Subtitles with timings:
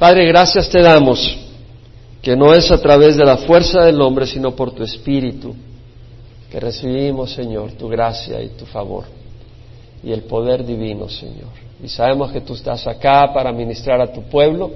[0.00, 1.36] Padre, gracias te damos,
[2.22, 5.54] que no es a través de la fuerza del hombre, sino por tu Espíritu,
[6.50, 9.04] que recibimos, Señor, tu gracia y tu favor
[10.02, 11.50] y el poder divino, Señor.
[11.84, 14.70] Y sabemos que tú estás acá para ministrar a tu pueblo,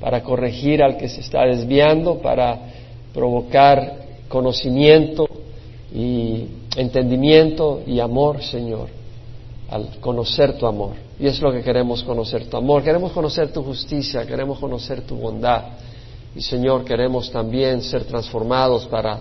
[0.00, 2.58] para corregir al que se está desviando, para
[3.14, 5.26] provocar conocimiento
[5.94, 6.44] y
[6.76, 8.90] entendimiento y amor, Señor,
[9.70, 10.92] al conocer tu amor.
[11.18, 12.82] Y es lo que queremos conocer, tu amor.
[12.82, 15.64] Queremos conocer tu justicia, queremos conocer tu bondad.
[16.34, 19.18] Y Señor, queremos también ser transformados para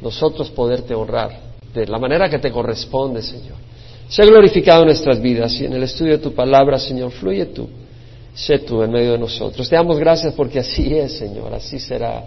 [0.00, 3.56] nosotros poderte honrar de la manera que te corresponde, Señor.
[4.08, 7.68] Sea glorificado en nuestras vidas y en el estudio de tu palabra, Señor, fluye tú.
[8.34, 9.68] Sé tú en medio de nosotros.
[9.68, 12.24] Te damos gracias porque así es, Señor, así será.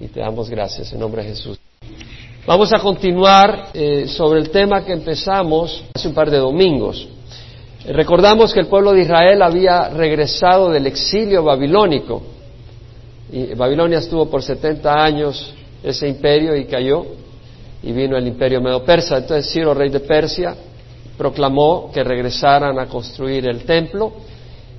[0.00, 1.65] Y te damos gracias en nombre de Jesús.
[2.46, 7.08] Vamos a continuar eh, sobre el tema que empezamos hace un par de domingos.
[7.88, 12.22] Recordamos que el pueblo de Israel había regresado del exilio babilónico.
[13.32, 17.04] Y Babilonia estuvo por 70 años ese imperio y cayó.
[17.82, 19.16] Y vino el imperio medo-persa.
[19.16, 20.54] Entonces Ciro, rey de Persia,
[21.18, 24.12] proclamó que regresaran a construir el templo.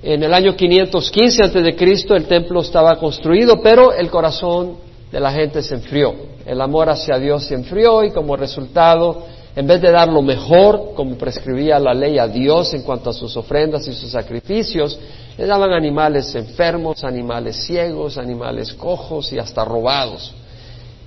[0.02, 2.06] En el año 515 a.C.
[2.12, 6.14] el templo estaba construido, pero el corazón de la gente se enfrió.
[6.46, 9.26] El amor hacia Dios se enfrió y como resultado
[9.58, 13.14] en vez de dar lo mejor, como prescribía la ley a Dios en cuanto a
[13.14, 15.00] sus ofrendas y sus sacrificios,
[15.36, 20.32] le daban animales enfermos, animales ciegos, animales cojos y hasta robados.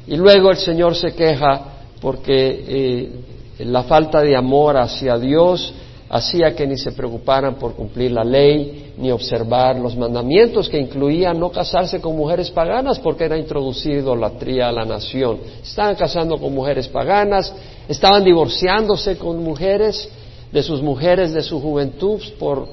[0.09, 1.63] Y luego el Señor se queja
[2.01, 5.73] porque eh, la falta de amor hacia Dios
[6.11, 11.39] hacía que ni se preocuparan por cumplir la ley ni observar los mandamientos que incluían
[11.39, 15.39] no casarse con mujeres paganas porque era introducido la idolatría a la nación.
[15.63, 17.55] Estaban casando con mujeres paganas,
[17.89, 20.09] estaban divorciándose con mujeres
[20.51, 22.67] de sus mujeres de su juventud por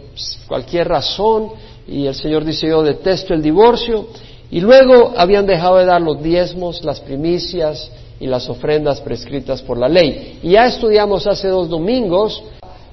[0.48, 1.52] cualquier razón
[1.88, 4.08] y el Señor dice yo detesto el divorcio
[4.50, 9.78] y luego habían dejado de dar los diezmos, las primicias y las ofrendas prescritas por
[9.78, 10.40] la ley.
[10.42, 12.42] Y ya estudiamos hace dos domingos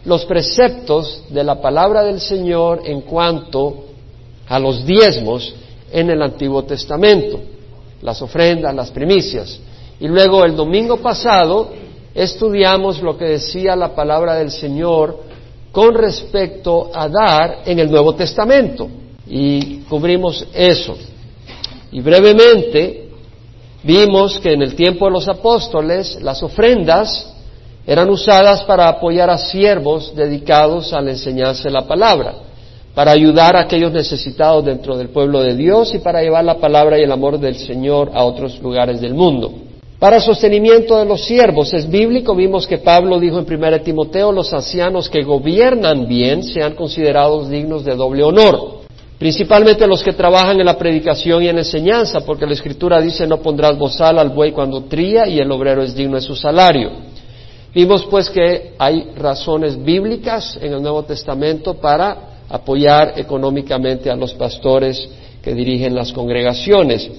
[0.04, 3.84] los preceptos de la palabra del Señor en cuanto
[4.46, 5.54] a los diezmos
[5.90, 7.40] en el Antiguo Testamento,
[8.02, 9.58] las ofrendas, las primicias.
[9.98, 11.70] Y luego el domingo pasado
[12.14, 15.20] estudiamos lo que decía la palabra del Señor
[15.72, 18.88] con respecto a dar en el Nuevo Testamento.
[19.26, 20.96] Y cubrimos eso.
[21.90, 23.08] Y brevemente
[23.82, 27.33] vimos que en el tiempo de los apóstoles las ofrendas
[27.86, 32.34] eran usadas para apoyar a siervos dedicados a la enseñanza de la palabra,
[32.94, 36.98] para ayudar a aquellos necesitados dentro del pueblo de Dios y para llevar la palabra
[36.98, 39.52] y el amor del Señor a otros lugares del mundo.
[39.98, 44.52] Para sostenimiento de los siervos es bíblico, vimos que Pablo dijo en 1 Timoteo, los
[44.52, 48.82] ancianos que gobiernan bien sean considerados dignos de doble honor,
[49.18, 53.38] principalmente los que trabajan en la predicación y en enseñanza, porque la Escritura dice no
[53.38, 57.13] pondrás bozal al buey cuando tría y el obrero es digno de su salario.
[57.74, 64.32] Vimos pues que hay razones bíblicas en el Nuevo Testamento para apoyar económicamente a los
[64.34, 65.08] pastores
[65.42, 67.10] que dirigen las congregaciones.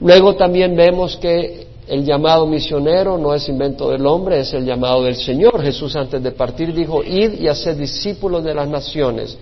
[0.00, 5.02] Luego también vemos que el llamado misionero no es invento del hombre, es el llamado
[5.02, 5.60] del Señor.
[5.60, 9.36] Jesús antes de partir dijo, id y haced discípulos de las naciones,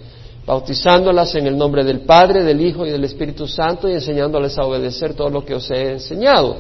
[0.47, 4.65] bautizándolas en el nombre del Padre, del Hijo y del Espíritu Santo y enseñándoles a
[4.65, 6.57] obedecer todo lo que os he enseñado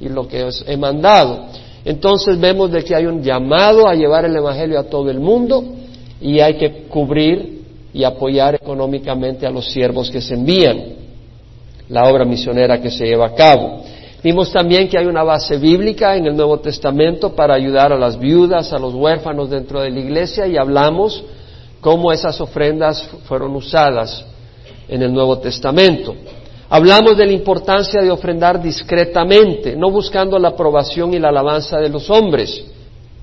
[0.00, 1.46] y lo que os he mandado
[1.86, 5.62] entonces vemos de que hay un llamado a llevar el Evangelio a todo el mundo
[6.20, 7.62] y hay que cubrir
[7.94, 10.82] y apoyar económicamente a los siervos que se envían,
[11.88, 13.84] la obra misionera que se lleva a cabo.
[14.20, 18.18] Vimos también que hay una base bíblica en el Nuevo Testamento para ayudar a las
[18.18, 21.22] viudas, a los huérfanos dentro de la iglesia y hablamos
[21.80, 24.24] cómo esas ofrendas fueron usadas
[24.88, 26.16] en el Nuevo Testamento.
[26.68, 31.88] Hablamos de la importancia de ofrendar discretamente, no buscando la aprobación y la alabanza de
[31.88, 32.64] los hombres.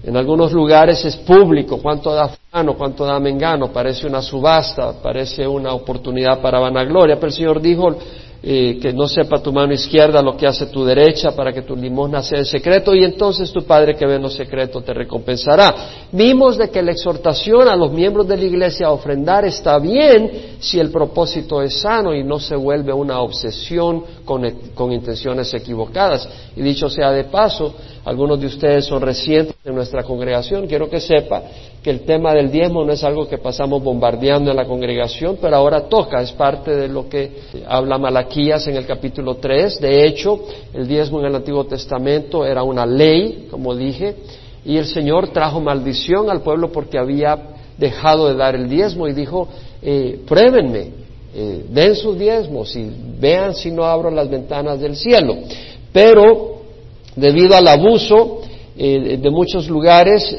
[0.01, 5.45] En algunos lugares es público, cuánto da fulano, cuánto da mengano, parece una subasta, parece
[5.47, 7.95] una oportunidad para vanagloria, pero el Señor dijo,
[8.43, 12.21] que no sepa tu mano izquierda lo que hace tu derecha para que tu limosna
[12.21, 15.73] sea en secreto y entonces tu Padre que ve en lo secreto te recompensará.
[16.11, 20.57] Vimos de que la exhortación a los miembros de la iglesia a ofrendar está bien
[20.59, 24.43] si el propósito es sano y no se vuelve una obsesión con,
[24.75, 26.27] con intenciones equivocadas.
[26.57, 27.73] Y dicho sea de paso,
[28.03, 31.43] algunos de ustedes son recientes en nuestra congregación, quiero que sepa
[31.83, 35.57] que el tema del diezmo no es algo que pasamos bombardeando en la congregación, pero
[35.57, 37.29] ahora toca, es parte de lo que
[37.67, 39.81] habla Malaquías en el capítulo 3.
[39.81, 40.39] De hecho,
[40.73, 44.15] el diezmo en el Antiguo Testamento era una ley, como dije,
[44.63, 47.37] y el Señor trajo maldición al pueblo porque había
[47.77, 49.49] dejado de dar el diezmo y dijo,
[49.81, 51.03] eh, pruébenme
[51.35, 52.87] eh, den sus diezmos y
[53.19, 55.35] vean si no abro las ventanas del cielo.
[55.91, 56.61] Pero
[57.15, 58.41] debido al abuso
[58.77, 60.33] eh, de muchos lugares,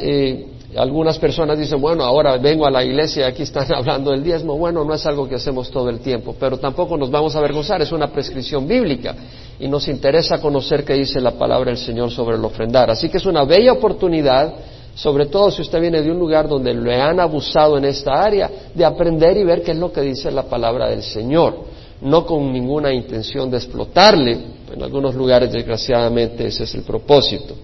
[0.77, 4.57] algunas personas dicen, bueno, ahora vengo a la iglesia y aquí están hablando del diezmo.
[4.57, 7.81] Bueno, no es algo que hacemos todo el tiempo, pero tampoco nos vamos a avergonzar,
[7.83, 9.15] es una prescripción bíblica
[9.59, 12.91] y nos interesa conocer qué dice la palabra del Señor sobre el ofrendar.
[12.91, 14.53] Así que es una bella oportunidad,
[14.95, 18.51] sobre todo si usted viene de un lugar donde le han abusado en esta área,
[18.75, 21.57] de aprender y ver qué es lo que dice la palabra del Señor,
[22.01, 24.55] no con ninguna intención de explotarle.
[24.75, 27.55] En algunos lugares, desgraciadamente, ese es el propósito.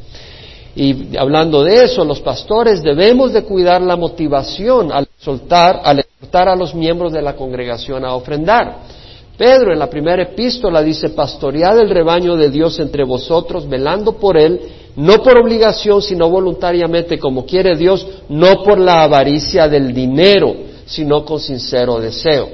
[0.76, 6.48] Y hablando de eso, los pastores debemos de cuidar la motivación al soltar, al exhortar
[6.48, 9.00] a los miembros de la congregación a ofrendar.
[9.36, 14.36] Pedro en la primera epístola dice, pastoread el rebaño de Dios entre vosotros, velando por
[14.36, 14.60] él,
[14.96, 21.24] no por obligación, sino voluntariamente, como quiere Dios, no por la avaricia del dinero, sino
[21.24, 22.48] con sincero deseo.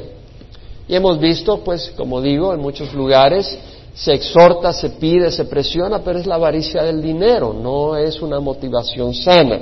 [0.88, 3.58] Y hemos visto, pues, como digo, en muchos lugares,
[3.96, 8.40] se exhorta, se pide, se presiona, pero es la avaricia del dinero, no es una
[8.40, 9.58] motivación sana.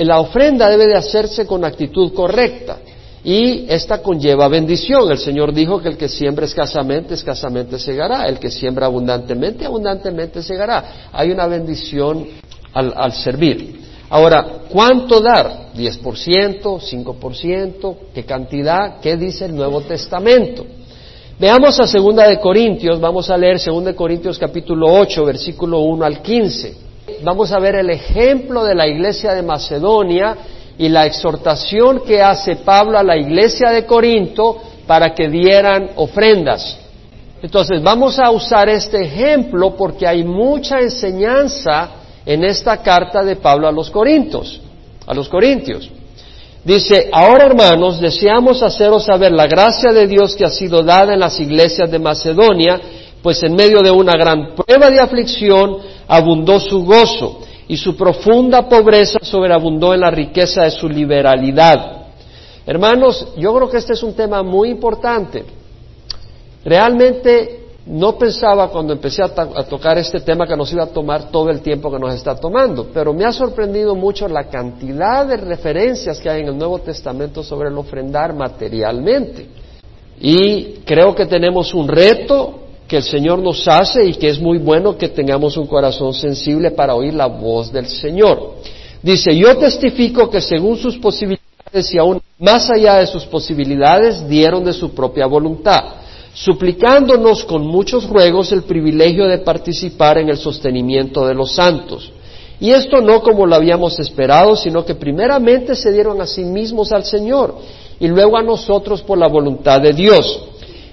[0.00, 2.76] La ofrenda debe de hacerse con actitud correcta
[3.24, 5.10] y esta conlleva bendición.
[5.10, 10.42] El Señor dijo que el que siembra escasamente, escasamente segará, el que siembra abundantemente, abundantemente
[10.42, 11.08] segará.
[11.10, 12.26] Hay una bendición
[12.74, 13.80] al, al servir.
[14.10, 15.72] Ahora, ¿cuánto dar?
[15.74, 16.60] ¿10%?
[16.62, 17.96] ¿5%?
[18.12, 19.00] ¿Qué cantidad?
[19.00, 20.66] ¿Qué dice el Nuevo Testamento?
[21.36, 26.04] Veamos a Segunda de Corintios, vamos a leer Segunda de Corintios capítulo 8, versículo 1
[26.04, 26.76] al 15.
[27.24, 30.36] Vamos a ver el ejemplo de la iglesia de Macedonia
[30.78, 36.78] y la exhortación que hace Pablo a la iglesia de Corinto para que dieran ofrendas.
[37.42, 41.90] Entonces, vamos a usar este ejemplo porque hay mucha enseñanza
[42.24, 44.60] en esta carta de Pablo a los Corintios,
[45.04, 45.90] a los Corintios.
[46.64, 51.20] Dice, ahora hermanos, deseamos haceros saber la gracia de Dios que ha sido dada en
[51.20, 52.80] las iglesias de Macedonia,
[53.22, 55.78] pues en medio de una gran prueba de aflicción
[56.08, 62.06] abundó su gozo y su profunda pobreza sobreabundó en la riqueza de su liberalidad.
[62.66, 65.44] Hermanos, yo creo que este es un tema muy importante.
[66.64, 71.50] Realmente no pensaba cuando empecé a, tocar este tema que nos iba a tomar todo
[71.50, 76.18] el tiempo que nos está tomando, pero me ha sorprendido mucho la cantidad de referencias
[76.18, 79.46] que hay en el Nuevo Testamento sobre el ofrendar materialmente.
[80.18, 84.56] Y creo que tenemos un reto que el Señor nos hace y que es muy
[84.58, 88.54] bueno que tengamos un corazón sensible para oír la voz del Señor.
[89.02, 94.64] Dice, yo testifico que según sus posibilidades y aún más allá de sus posibilidades dieron
[94.64, 96.03] de su propia voluntad
[96.34, 102.10] suplicándonos con muchos ruegos el privilegio de participar en el sostenimiento de los santos.
[102.60, 106.92] Y esto no como lo habíamos esperado, sino que primeramente se dieron a sí mismos
[106.92, 107.56] al Señor
[108.00, 110.40] y luego a nosotros por la voluntad de Dios.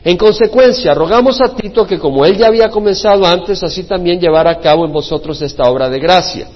[0.03, 4.51] En consecuencia, rogamos a Tito que como él ya había comenzado antes, así también llevara
[4.51, 6.47] a cabo en vosotros esta obra de gracia.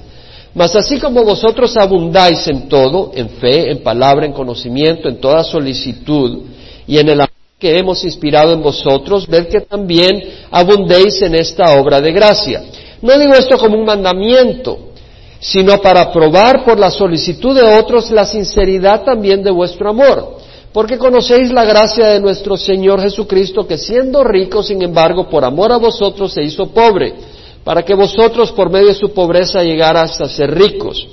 [0.54, 5.44] Mas así como vosotros abundáis en todo, en fe, en palabra, en conocimiento, en toda
[5.44, 6.44] solicitud
[6.88, 7.22] y en el
[7.66, 10.22] que hemos inspirado en vosotros, ved que también
[10.52, 12.62] abundéis en esta obra de gracia.
[13.02, 14.78] No digo esto como un mandamiento,
[15.40, 20.38] sino para probar por la solicitud de otros la sinceridad también de vuestro amor.
[20.72, 25.72] Porque conocéis la gracia de nuestro Señor Jesucristo, que siendo rico, sin embargo, por amor
[25.72, 27.16] a vosotros se hizo pobre,
[27.64, 31.08] para que vosotros por medio de su pobreza llegaras a ser ricos.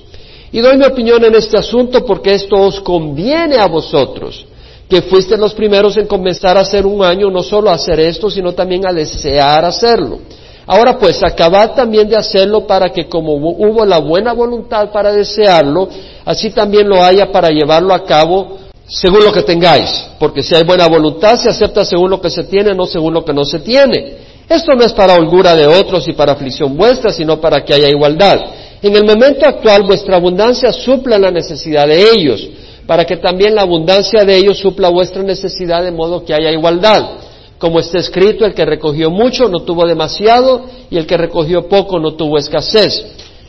[0.53, 4.45] Y doy mi opinión en este asunto porque esto os conviene a vosotros
[4.93, 8.29] que fuiste los primeros en comenzar a hacer un año, no solo a hacer esto,
[8.29, 10.19] sino también a desear hacerlo.
[10.67, 15.89] Ahora pues, acabad también de hacerlo para que como hubo la buena voluntad para desearlo,
[16.27, 19.89] así también lo haya para llevarlo a cabo según lo que tengáis.
[20.19, 23.25] Porque si hay buena voluntad, se acepta según lo que se tiene, no según lo
[23.25, 24.17] que no se tiene.
[24.47, 27.89] Esto no es para holgura de otros y para aflicción vuestra, sino para que haya
[27.89, 28.39] igualdad.
[28.83, 32.47] En el momento actual vuestra abundancia supla la necesidad de ellos
[32.87, 37.19] para que también la abundancia de ellos supla vuestra necesidad de modo que haya igualdad.
[37.59, 41.99] Como está escrito, el que recogió mucho no tuvo demasiado y el que recogió poco
[42.01, 43.07] no tuvo escasez.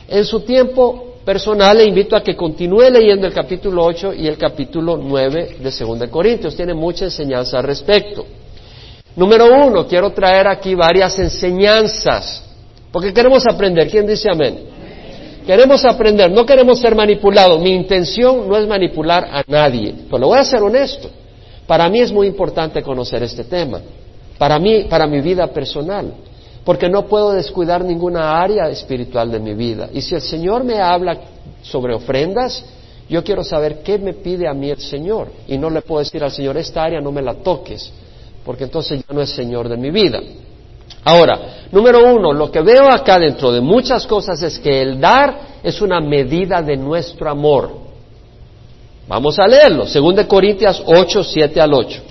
[0.08, 4.36] En su tiempo personal le invito a que continúe leyendo el capítulo 8 y el
[4.36, 6.54] capítulo 9 de 2 Corintios.
[6.54, 8.24] Tiene mucha enseñanza al respecto.
[9.16, 12.42] Número uno, quiero traer aquí varias enseñanzas,
[12.92, 13.88] porque queremos aprender.
[13.88, 14.73] ¿Quién dice amén?
[15.46, 17.60] Queremos aprender, no queremos ser manipulados.
[17.60, 21.10] Mi intención no es manipular a nadie, pero lo voy a ser honesto.
[21.66, 23.80] Para mí es muy importante conocer este tema,
[24.38, 26.12] para mí, para mi vida personal,
[26.64, 29.88] porque no puedo descuidar ninguna área espiritual de mi vida.
[29.92, 31.18] Y si el Señor me habla
[31.62, 32.64] sobre ofrendas,
[33.08, 35.28] yo quiero saber qué me pide a mí el Señor.
[35.46, 37.92] Y no le puedo decir al Señor, esta área no me la toques,
[38.44, 40.20] porque entonces ya no es Señor de mi vida.
[41.04, 45.58] Ahora, número uno, lo que veo acá dentro de muchas cosas es que el dar
[45.62, 47.70] es una medida de nuestro amor.
[49.06, 52.02] Vamos a leerlo, 2 Corintios 8, 7 al 8.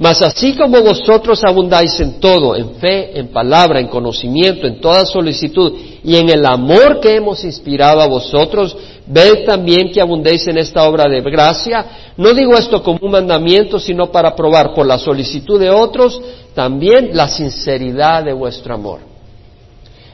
[0.00, 5.04] Mas así como vosotros abundáis en todo, en fe, en palabra, en conocimiento, en toda
[5.04, 8.74] solicitud y en el amor que hemos inspirado a vosotros,
[9.06, 12.14] ved también que abundéis en esta obra de gracia.
[12.16, 16.18] No digo esto como un mandamiento, sino para probar por la solicitud de otros
[16.54, 19.00] también la sinceridad de vuestro amor.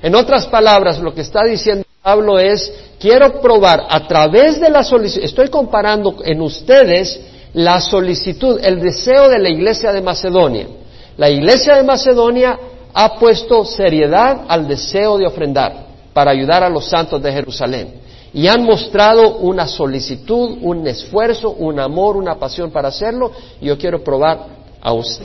[0.03, 4.83] En otras palabras, lo que está diciendo Pablo es, quiero probar a través de la
[4.83, 7.21] solicitud, estoy comparando en ustedes
[7.57, 10.69] la solicitud, el deseo de la iglesia de Macedonia.
[11.17, 12.59] La iglesia de Macedonia
[12.93, 17.95] ha puesto seriedad al deseo de ofrendar para ayudar a los santos de Jerusalén.
[18.35, 23.33] Y han mostrado una solicitud, un esfuerzo, un amor, una pasión para hacerlo.
[23.59, 24.49] Y yo quiero probar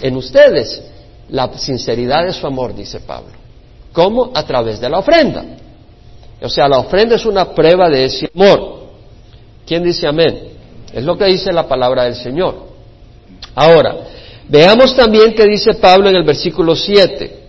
[0.01, 0.81] en ustedes
[1.27, 3.33] la sinceridad de su amor, dice Pablo.
[3.91, 4.31] ¿Cómo?
[4.33, 5.43] A través de la ofrenda.
[6.41, 8.83] O sea, la ofrenda es una prueba de ese amor.
[9.65, 10.50] ¿Quién dice amén?
[10.93, 12.55] Es lo que dice la palabra del Señor.
[13.55, 13.95] Ahora,
[14.47, 17.39] veamos también que dice Pablo en el versículo 7.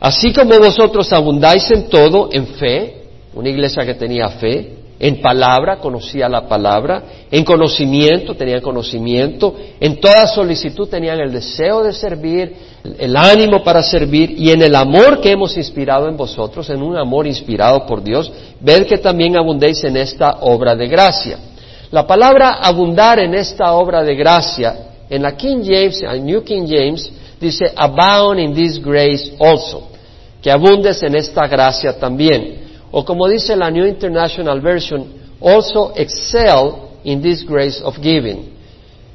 [0.00, 5.78] Así como vosotros abundáis en todo, en fe, una iglesia que tenía fe, en palabra,
[5.78, 12.54] conocía la palabra, en conocimiento, tenían conocimiento, en toda solicitud tenían el deseo de servir,
[12.98, 16.96] el ánimo para servir y en el amor que hemos inspirado en vosotros, en un
[16.96, 21.38] amor inspirado por Dios, ved que también abundéis en esta obra de gracia.
[21.90, 24.76] La palabra abundar en esta obra de gracia,
[25.08, 27.10] en la King James, en New King James,
[27.40, 29.88] dice abound in this grace also,
[30.42, 32.64] que abundes en esta gracia también.
[32.90, 35.06] O como dice la New International Version,
[35.40, 36.74] also excel
[37.04, 38.54] in this grace of giving.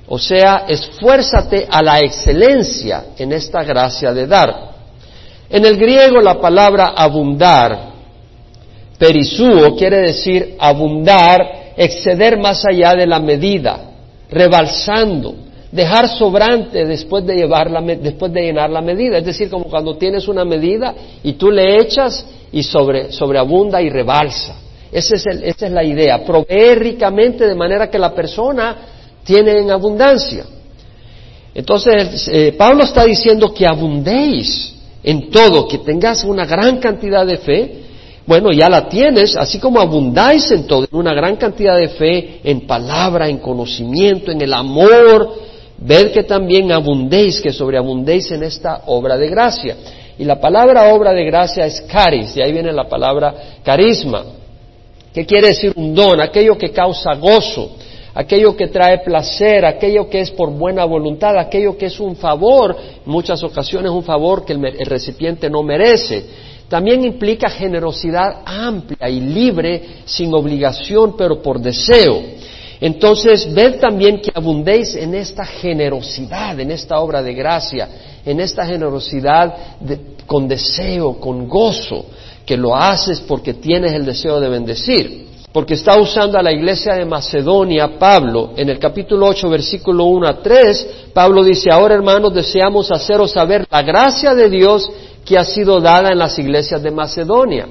[0.08, 4.70] O sea, esfuérzate a la excelencia en esta gracia de dar.
[5.50, 7.90] En el griego la palabra abundar,
[8.98, 13.80] perisuo, quiere decir abundar exceder más allá de la medida,
[14.30, 15.34] rebalsando,
[15.72, 17.48] dejar sobrante después de,
[18.02, 19.18] después de llenar la medida.
[19.18, 20.94] Es decir, como cuando tienes una medida
[21.24, 24.58] y tú le echas y sobre, sobreabunda y rebalsa.
[24.92, 28.76] Esa es, esa es la idea, proveer ricamente de manera que la persona
[29.24, 30.44] tiene en abundancia.
[31.54, 37.38] Entonces, eh, Pablo está diciendo que abundéis en todo, que tengas una gran cantidad de
[37.38, 37.72] fe,
[38.30, 42.42] bueno, ya la tienes, así como abundáis en todo, en una gran cantidad de fe,
[42.44, 45.34] en palabra, en conocimiento, en el amor,
[45.80, 49.78] ved que también abundéis, que sobreabundéis en esta obra de gracia.
[50.20, 53.34] Y la palabra obra de gracia es caris, de ahí viene la palabra
[53.64, 54.24] carisma.
[55.12, 56.22] ¿Qué quiere decir un don?
[56.22, 57.78] Aquello que causa gozo,
[58.14, 62.78] aquello que trae placer, aquello que es por buena voluntad, aquello que es un favor,
[63.04, 69.20] en muchas ocasiones un favor que el recipiente no merece también implica generosidad amplia y
[69.20, 72.22] libre, sin obligación, pero por deseo.
[72.80, 77.90] Entonces, ved también que abundéis en esta generosidad, en esta obra de gracia,
[78.26, 79.54] en esta generosidad
[80.26, 82.06] con deseo, con gozo,
[82.46, 85.28] que lo haces porque tienes el deseo de bendecir.
[85.52, 88.52] Porque está usando a la iglesia de Macedonia Pablo.
[88.56, 93.66] En el capítulo 8, versículo 1 a 3, Pablo dice, ahora hermanos, deseamos haceros saber
[93.70, 94.90] la gracia de Dios
[95.30, 97.68] que ha sido dada en las iglesias de Macedonia.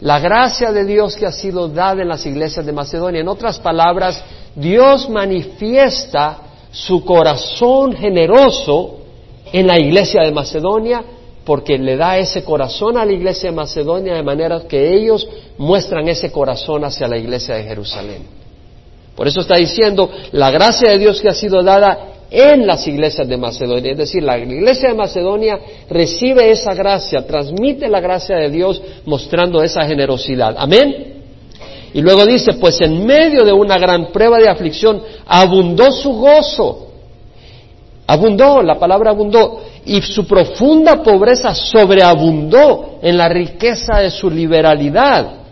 [0.00, 3.20] La gracia de Dios que ha sido dada en las iglesias de Macedonia.
[3.20, 6.38] En otras palabras, Dios manifiesta
[6.70, 9.00] su corazón generoso
[9.52, 11.04] en la iglesia de Macedonia
[11.44, 16.08] porque le da ese corazón a la iglesia de Macedonia de manera que ellos muestran
[16.08, 18.22] ese corazón hacia la iglesia de Jerusalén.
[19.14, 23.28] Por eso está diciendo, la gracia de Dios que ha sido dada en las iglesias
[23.28, 23.92] de Macedonia.
[23.92, 29.62] Es decir, la iglesia de Macedonia recibe esa gracia, transmite la gracia de Dios mostrando
[29.62, 30.54] esa generosidad.
[30.58, 31.14] Amén.
[31.94, 36.88] Y luego dice, pues en medio de una gran prueba de aflicción abundó su gozo.
[38.06, 39.62] Abundó, la palabra abundó.
[39.84, 45.45] Y su profunda pobreza sobreabundó en la riqueza de su liberalidad.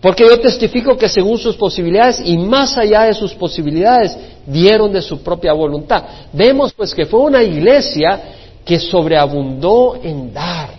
[0.00, 4.16] Porque yo testifico que según sus posibilidades y más allá de sus posibilidades
[4.46, 6.02] dieron de su propia voluntad.
[6.32, 8.20] Vemos pues que fue una iglesia
[8.64, 10.70] que sobreabundó en dar.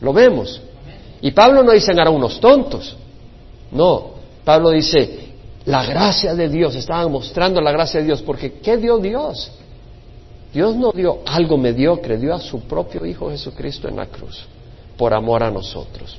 [0.00, 0.60] Lo vemos.
[1.20, 2.96] Y Pablo no dice a unos tontos.
[3.70, 4.10] No,
[4.44, 5.28] Pablo dice,
[5.66, 9.52] la gracia de Dios, estaban mostrando la gracia de Dios, porque ¿qué dio Dios?
[10.52, 14.46] Dios no dio algo mediocre, dio a su propio Hijo Jesucristo en la cruz,
[14.96, 16.18] por amor a nosotros.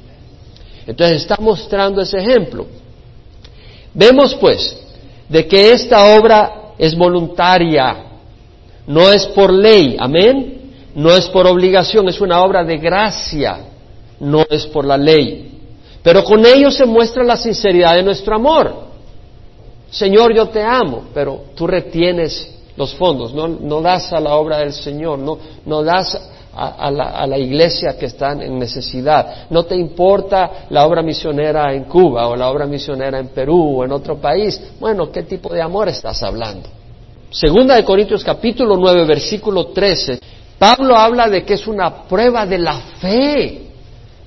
[0.89, 2.65] Entonces está mostrando ese ejemplo.
[3.93, 4.75] Vemos pues
[5.27, 8.05] de que esta obra es voluntaria,
[8.87, 10.71] No es por ley, amén.
[10.95, 13.59] No es por obligación, es una obra de gracia,
[14.19, 15.51] no es por la ley.
[16.01, 18.87] Pero con ello se muestra la sinceridad de nuestro amor.
[19.91, 24.71] Señor, yo te amo, pero tú retienes los fondos, no, das a la obra del
[24.71, 26.17] Señor, no, no das
[26.55, 29.47] a, la, a, la, iglesia que está en necesidad.
[29.49, 33.83] No te importa la obra misionera en Cuba o la obra misionera en Perú o
[33.83, 34.61] en otro país.
[34.79, 36.69] Bueno, ¿qué tipo de amor estás hablando?
[37.29, 40.17] Segunda de Corintios capítulo 9, versículo 13.
[40.57, 43.61] Pablo habla de que es una prueba de la fe.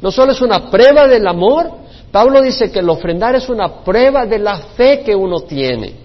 [0.03, 1.71] No solo es una prueba del amor,
[2.11, 6.02] Pablo dice que el ofrendar es una prueba de la fe que uno tiene.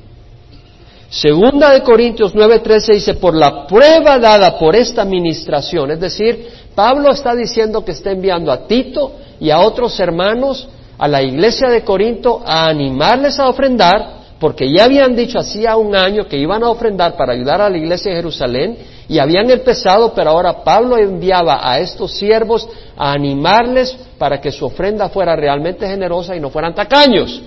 [1.09, 7.11] Segunda de Corintios 9:13 dice, por la prueba dada por esta administración, es decir, Pablo
[7.11, 11.83] está diciendo que está enviando a Tito y a otros hermanos a la iglesia de
[11.83, 16.69] Corinto a animarles a ofrendar, porque ya habían dicho hacía un año que iban a
[16.69, 21.59] ofrendar para ayudar a la iglesia de Jerusalén y habían empezado, pero ahora Pablo enviaba
[21.61, 26.75] a estos siervos a animarles para que su ofrenda fuera realmente generosa y no fueran
[26.75, 27.41] tacaños,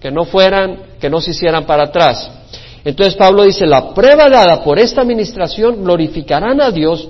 [0.00, 2.30] que no fueran, que no se hicieran para atrás.
[2.86, 7.08] Entonces Pablo dice, la prueba dada por esta administración glorificarán a Dios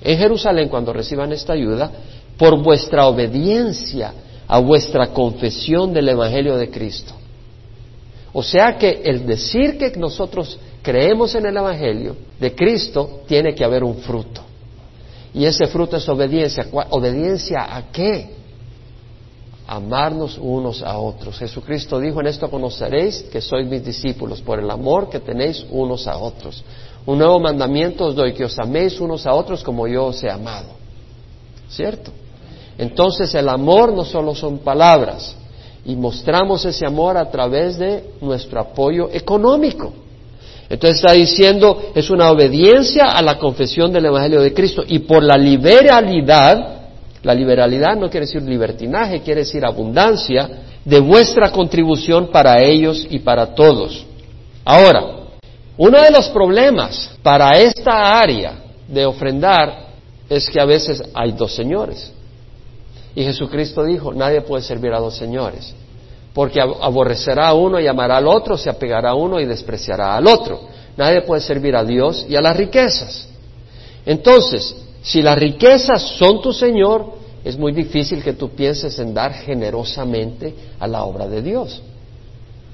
[0.00, 1.90] en Jerusalén cuando reciban esta ayuda
[2.38, 4.12] por vuestra obediencia
[4.46, 7.12] a vuestra confesión del Evangelio de Cristo.
[8.32, 13.64] O sea que el decir que nosotros creemos en el Evangelio de Cristo tiene que
[13.64, 14.42] haber un fruto.
[15.34, 16.68] Y ese fruto es obediencia.
[16.90, 18.30] ¿Obediencia a qué?
[19.70, 21.38] Amarnos unos a otros.
[21.38, 26.08] Jesucristo dijo, en esto conoceréis que sois mis discípulos, por el amor que tenéis unos
[26.08, 26.64] a otros.
[27.06, 30.28] Un nuevo mandamiento os doy, que os améis unos a otros como yo os he
[30.28, 30.70] amado.
[31.68, 32.10] ¿Cierto?
[32.76, 35.36] Entonces el amor no solo son palabras,
[35.84, 39.92] y mostramos ese amor a través de nuestro apoyo económico.
[40.68, 45.22] Entonces está diciendo, es una obediencia a la confesión del Evangelio de Cristo y por
[45.22, 46.79] la liberalidad
[47.22, 50.48] la liberalidad no quiere decir libertinaje, quiere decir abundancia
[50.84, 54.06] de vuestra contribución para ellos y para todos.
[54.64, 55.20] Ahora,
[55.76, 58.54] uno de los problemas para esta área
[58.88, 59.88] de ofrendar
[60.28, 62.12] es que a veces hay dos señores.
[63.14, 65.74] Y Jesucristo dijo, nadie puede servir a dos señores,
[66.32, 70.26] porque aborrecerá a uno y amará al otro, se apegará a uno y despreciará al
[70.26, 70.60] otro.
[70.96, 73.28] Nadie puede servir a Dios y a las riquezas.
[74.06, 79.32] Entonces, si las riquezas son tu Señor, es muy difícil que tú pienses en dar
[79.32, 81.82] generosamente a la obra de Dios,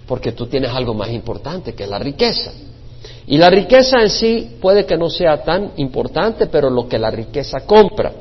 [0.07, 2.53] porque tú tienes algo más importante que la riqueza.
[3.29, 7.11] Y la riqueza en sí puede que no sea tan importante, pero lo que la
[7.11, 8.13] riqueza compra.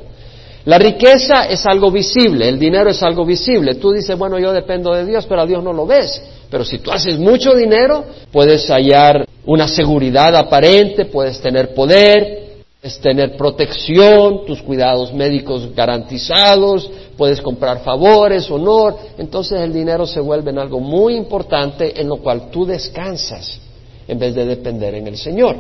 [0.66, 3.76] La riqueza es algo visible, el dinero es algo visible.
[3.76, 6.22] Tú dices, bueno, yo dependo de Dios, pero a Dios no lo ves.
[6.50, 12.45] Pero si tú haces mucho dinero, puedes hallar una seguridad aparente, puedes tener poder,
[12.86, 20.20] es tener protección, tus cuidados médicos garantizados, puedes comprar favores, honor, entonces el dinero se
[20.20, 23.60] vuelve en algo muy importante en lo cual tú descansas
[24.08, 25.58] en vez de depender en el Señor.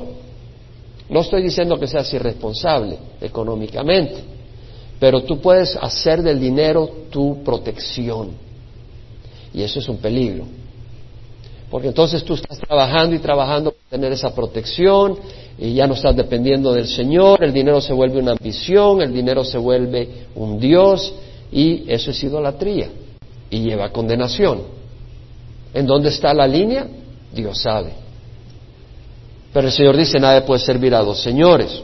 [1.09, 4.17] No estoy diciendo que seas irresponsable económicamente,
[4.99, 8.33] pero tú puedes hacer del dinero tu protección
[9.51, 10.45] y eso es un peligro.
[11.75, 15.19] Porque entonces tú estás trabajando y trabajando para tener esa protección
[15.59, 19.43] y ya no estás dependiendo del Señor, el dinero se vuelve una ambición, el dinero
[19.43, 21.13] se vuelve un Dios
[21.51, 22.87] y eso es idolatría
[23.49, 24.61] y lleva condenación.
[25.73, 26.87] ¿En dónde está la línea?
[27.33, 27.91] Dios sabe.
[29.51, 31.83] Pero el Señor dice, nadie puede servir a dos señores.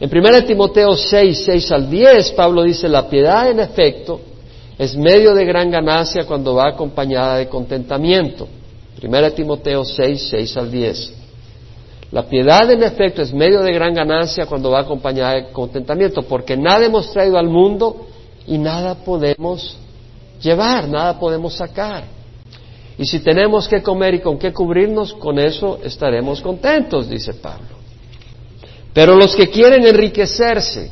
[0.00, 4.20] En 1 Timoteo 6, 6 al 10, Pablo dice, la piedad en efecto
[4.76, 8.48] es medio de gran ganancia cuando va acompañada de contentamiento.
[9.02, 11.14] 1 Timoteo 6, 6 al 10.
[12.12, 16.56] La piedad, en efecto, es medio de gran ganancia cuando va acompañada de contentamiento, porque
[16.56, 18.08] nada hemos traído al mundo
[18.46, 19.76] y nada podemos
[20.42, 22.04] llevar, nada podemos sacar.
[22.98, 27.78] Y si tenemos que comer y con qué cubrirnos, con eso estaremos contentos, dice Pablo.
[28.92, 30.90] Pero los que quieren enriquecerse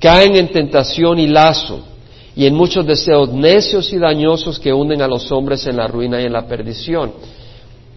[0.00, 1.95] caen en tentación y lazo
[2.36, 6.20] y en muchos deseos necios y dañosos que hunden a los hombres en la ruina
[6.20, 7.14] y en la perdición.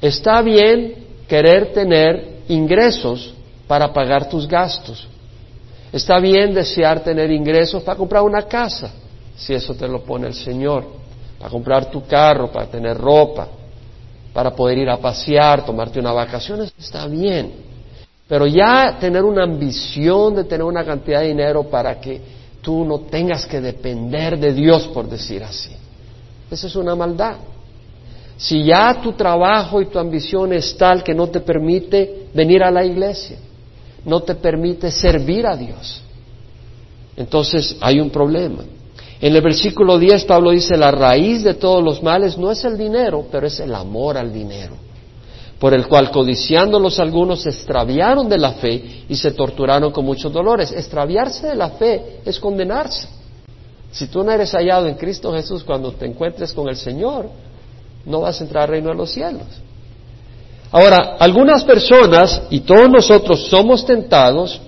[0.02, 0.95] Está bien
[1.28, 3.34] querer tener ingresos
[3.67, 5.06] para pagar tus gastos.
[5.91, 8.91] Está bien desear tener ingresos para comprar una casa,
[9.36, 10.86] si eso te lo pone el Señor,
[11.38, 13.45] para comprar tu carro, para tener ropa,
[14.32, 17.52] para poder ir a pasear, tomarte una vacación, está bien.
[18.25, 23.00] Pero ya tener una ambición de tener una cantidad de dinero para que tú no
[23.00, 25.72] tengas que depender de Dios, por decir así,
[26.52, 27.38] esa es una maldad.
[28.38, 32.72] si ya tu trabajo y tu ambición es tal que no te permite venir a
[32.72, 33.38] la iglesia,
[34.06, 36.02] no te permite servir a Dios,
[37.17, 38.63] entonces hay un problema.
[39.22, 42.78] En el versículo 10 Pablo dice, la raíz de todos los males no es el
[42.78, 44.76] dinero, pero es el amor al dinero,
[45.60, 50.32] por el cual codiciándolos algunos se extraviaron de la fe y se torturaron con muchos
[50.32, 50.72] dolores.
[50.72, 53.10] Extraviarse de la fe es condenarse.
[53.91, 57.30] Si tú no eres hallado en Cristo Jesús cuando te encuentres con el Señor,
[58.06, 59.43] no vas a entrar al reino de los cielos.
[60.72, 64.62] Ahora, algunas personas y todos nosotros somos tentados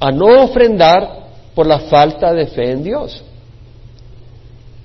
[0.00, 3.22] a no ofrendar por la falta de fe en Dios.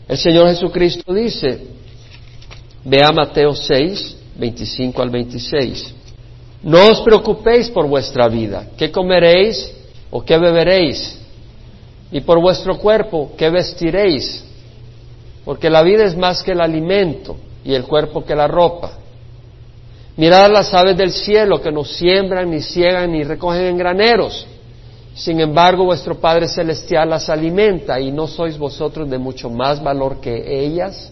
[0.08, 1.65] El Señor Jesucristo dice,
[2.84, 5.96] vea Mateo 6, 25 al 26,
[6.63, 9.72] no os preocupéis por vuestra vida, qué comeréis
[10.10, 11.19] o qué beberéis,
[12.12, 14.46] y por vuestro cuerpo, qué vestiréis,
[15.43, 19.00] porque la vida es más que el alimento y el cuerpo que la ropa.
[20.15, 24.46] Mirad las aves del cielo que no siembran, ni ciegan, ni recogen en graneros.
[25.15, 30.22] Sin embargo, vuestro Padre Celestial las alimenta y no sois vosotros de mucho más valor
[30.22, 31.12] que ellas.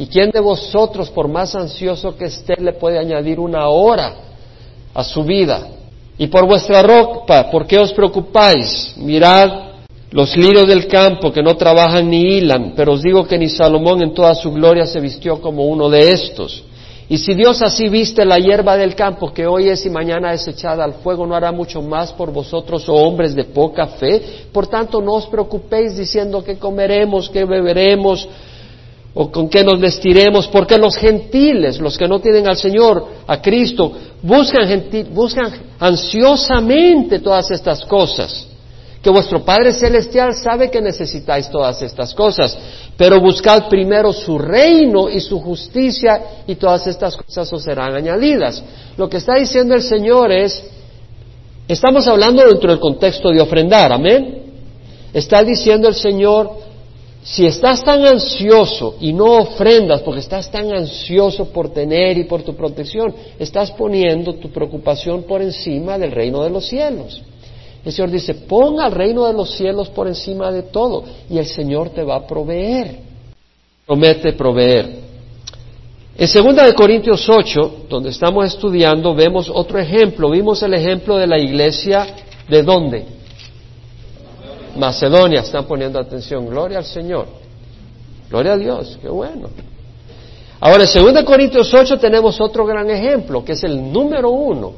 [0.00, 4.14] ¿Y quién de vosotros, por más ansioso que esté, le puede añadir una hora
[4.94, 5.68] a su vida?
[6.16, 8.94] Y por vuestra ropa, ¿por qué os preocupáis?
[8.96, 9.50] Mirad
[10.10, 14.02] los lirios del campo que no trabajan ni hilan, pero os digo que ni Salomón
[14.02, 16.64] en toda su gloria se vistió como uno de estos.
[17.06, 20.48] Y si Dios así viste la hierba del campo que hoy es y mañana es
[20.48, 24.46] echada al fuego, no hará mucho más por vosotros, oh hombres de poca fe.
[24.50, 28.26] Por tanto, no os preocupéis diciendo que comeremos, que beberemos
[29.14, 33.40] o con qué nos vestiremos, porque los gentiles, los que no tienen al Señor, a
[33.42, 33.92] Cristo,
[34.22, 38.46] buscan, buscan ansiosamente todas estas cosas
[39.02, 42.56] que vuestro Padre Celestial sabe que necesitáis todas estas cosas,
[42.96, 48.62] pero buscad primero su reino y su justicia y todas estas cosas os serán añadidas.
[48.98, 50.62] Lo que está diciendo el Señor es,
[51.66, 54.42] estamos hablando dentro del contexto de ofrendar, amén.
[55.14, 56.50] Está diciendo el Señor,
[57.22, 62.42] si estás tan ansioso y no ofrendas porque estás tan ansioso por tener y por
[62.42, 67.22] tu protección, estás poniendo tu preocupación por encima del reino de los cielos.
[67.84, 71.46] El Señor dice, pon al reino de los cielos por encima de todo y el
[71.46, 72.98] Señor te va a proveer.
[73.86, 75.10] Promete proveer.
[76.16, 80.30] En 2 de Corintios 8, donde estamos estudiando, vemos otro ejemplo.
[80.30, 82.06] Vimos el ejemplo de la iglesia
[82.48, 83.19] de dónde?
[84.76, 85.40] Macedonia.
[85.40, 86.46] Están poniendo atención.
[86.46, 87.26] Gloria al Señor.
[88.28, 88.98] Gloria a Dios.
[89.00, 89.48] Qué bueno.
[90.60, 94.72] Ahora, en 2 de Corintios 8 tenemos otro gran ejemplo, que es el número uno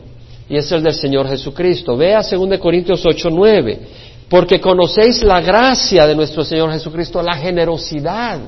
[0.48, 1.96] y es el del Señor Jesucristo.
[1.96, 3.80] Vea 2 Corintios 8, 9,
[4.28, 8.38] porque conocéis la gracia de nuestro Señor Jesucristo, la generosidad,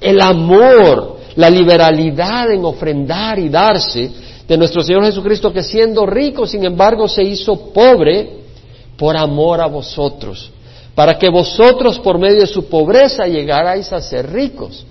[0.00, 4.10] el amor, la liberalidad en ofrendar y darse
[4.46, 8.43] de nuestro Señor Jesucristo, que siendo rico, sin embargo, se hizo pobre
[8.96, 10.50] por amor a vosotros,
[10.94, 14.86] para que vosotros por medio de su pobreza llegarais a ser ricos.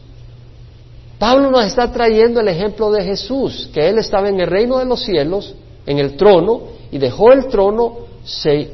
[1.18, 4.86] Pablo nos está trayendo el ejemplo de Jesús, que él estaba en el reino de
[4.86, 6.62] los cielos, en el trono
[6.92, 8.72] y dejó el trono, se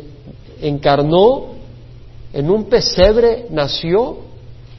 [0.62, 1.50] encarnó
[2.34, 4.18] en un pesebre, nació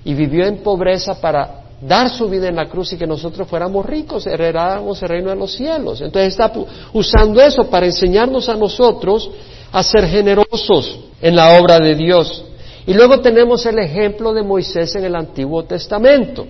[0.04, 3.86] y vivió en pobreza para dar su vida en la cruz y que nosotros fuéramos
[3.86, 6.00] ricos, heredáramos el reino de los cielos.
[6.00, 6.52] Entonces está
[6.92, 9.30] usando eso para enseñarnos a nosotros
[9.72, 12.44] a ser generosos en la obra de Dios.
[12.86, 16.46] Y luego tenemos el ejemplo de Moisés en el Antiguo Testamento.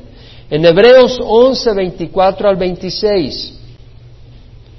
[0.48, 3.58] En Hebreos 11, 24 al 26.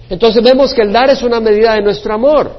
[0.10, 2.52] Entonces vemos que el dar es una medida de nuestro amor.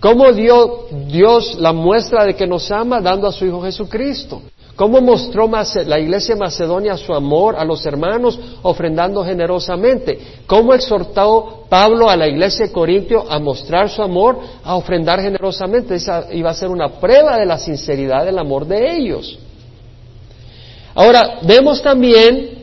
[0.00, 4.42] ¿Cómo dio Dios la muestra de que nos ama dando a su Hijo Jesucristo?
[4.76, 5.50] ¿Cómo mostró
[5.86, 10.18] la iglesia Macedonia su amor a los hermanos ofrendando generosamente?
[10.46, 15.94] ¿Cómo exhortó Pablo a la iglesia de Corintio a mostrar su amor, a ofrendar generosamente?
[15.94, 19.38] Esa iba a ser una prueba de la sinceridad del amor de ellos.
[20.94, 22.56] Ahora, vemos también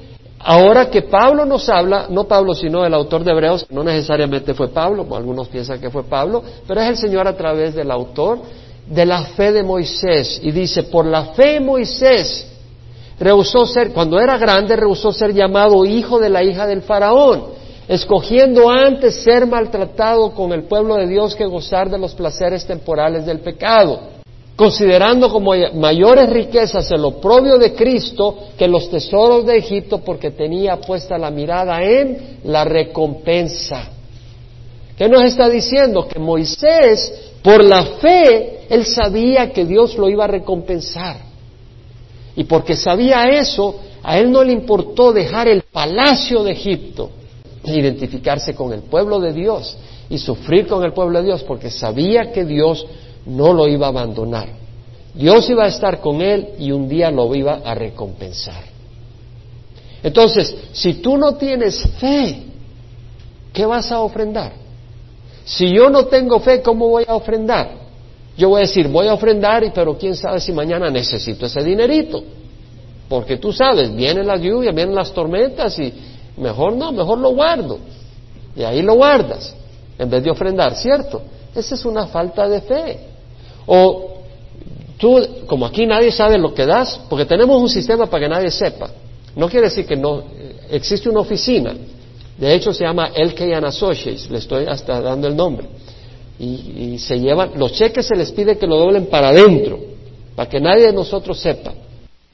[0.45, 4.67] Ahora que Pablo nos habla, no Pablo sino el autor de Hebreos, no necesariamente fue
[4.67, 8.39] Pablo, algunos piensan que fue Pablo, pero es el Señor a través del autor
[8.87, 10.39] de la fe de Moisés.
[10.43, 12.47] Y dice, por la fe Moisés
[13.19, 17.45] rehusó ser, cuando era grande, rehusó ser llamado hijo de la hija del faraón,
[17.87, 23.25] escogiendo antes ser maltratado con el pueblo de Dios que gozar de los placeres temporales
[23.25, 24.13] del pecado
[24.55, 30.77] considerando como mayores riquezas el oprobio de Cristo que los tesoros de Egipto porque tenía
[30.77, 33.89] puesta la mirada en la recompensa.
[34.95, 36.07] ¿Qué nos está diciendo?
[36.07, 41.17] Que Moisés, por la fe, él sabía que Dios lo iba a recompensar.
[42.35, 47.11] Y porque sabía eso, a él no le importó dejar el palacio de Egipto,
[47.65, 49.77] e identificarse con el pueblo de Dios
[50.09, 52.85] y sufrir con el pueblo de Dios, porque sabía que Dios
[53.25, 54.49] no lo iba a abandonar.
[55.13, 58.63] Dios iba a estar con él y un día lo iba a recompensar.
[60.01, 62.43] Entonces, si tú no tienes fe,
[63.53, 64.62] ¿qué vas a ofrendar?
[65.45, 67.83] Si yo no tengo fe, ¿cómo voy a ofrendar?
[68.37, 72.23] Yo voy a decir, voy a ofrendar, pero quién sabe si mañana necesito ese dinerito.
[73.07, 75.93] Porque tú sabes, vienen las lluvias, vienen las tormentas y
[76.37, 77.77] mejor no, mejor lo guardo.
[78.55, 79.55] Y ahí lo guardas,
[79.99, 81.21] en vez de ofrendar, ¿cierto?
[81.53, 82.99] Esa es una falta de fe.
[83.67, 84.13] O
[84.97, 88.49] tú, como aquí nadie sabe lo que das, porque tenemos un sistema para que nadie
[88.49, 88.89] sepa.
[89.35, 90.23] No quiere decir que no
[90.69, 91.73] existe una oficina.
[92.43, 95.65] De hecho, se llama LK Associates, le estoy hasta dando el nombre.
[96.37, 99.79] Y, se llevan, los cheques se les pide que lo doblen para adentro,
[100.35, 101.71] para que nadie de nosotros sepa.